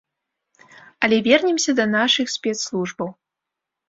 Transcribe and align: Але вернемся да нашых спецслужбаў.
Але 1.07 1.19
вернемся 1.27 1.71
да 1.79 1.85
нашых 1.97 2.31
спецслужбаў. 2.37 3.13